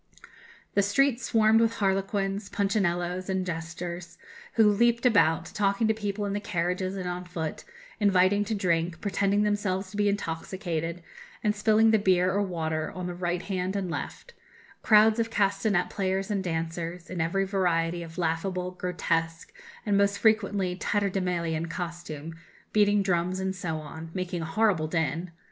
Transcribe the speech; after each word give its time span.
"The 0.73 0.81
streets 0.81 1.21
swarmed 1.27 1.61
with 1.61 1.75
harlequins, 1.75 2.49
punchinellos, 2.49 3.29
and 3.29 3.45
jesters, 3.45 4.17
who 4.55 4.67
leaped 4.71 5.05
about, 5.05 5.45
talking 5.53 5.87
to 5.87 5.93
people 5.93 6.25
in 6.25 6.33
the 6.33 6.39
carriages 6.39 6.97
and 6.97 7.07
on 7.07 7.23
foot, 7.23 7.63
inviting 7.99 8.43
to 8.45 8.55
drink, 8.55 8.99
pretending 8.99 9.43
themselves 9.43 9.91
to 9.91 9.97
be 9.97 10.09
intoxicated, 10.09 11.03
and 11.43 11.55
spilling 11.55 11.91
the 11.91 11.99
beer 11.99 12.31
or 12.33 12.41
water 12.41 12.91
on 12.95 13.05
the 13.05 13.13
right 13.13 13.43
hand 13.43 13.75
and 13.75 13.91
left; 13.91 14.33
crowds 14.81 15.19
of 15.19 15.29
castanet 15.29 15.91
players 15.91 16.31
and 16.31 16.43
dancers, 16.43 17.07
in 17.11 17.21
every 17.21 17.45
variety 17.45 18.01
of 18.01 18.17
laughable, 18.17 18.71
grotesque, 18.71 19.53
and 19.85 19.99
most 19.99 20.17
frequently 20.17 20.75
tatterdemalion 20.75 21.67
costume, 21.69 22.33
beating 22.73 23.03
drums, 23.03 23.39
and 23.39 23.55
so 23.55 23.77
on 23.77 24.09
making 24.15 24.41
a 24.41 24.45
horrible 24.45 24.87
din. 24.87 25.29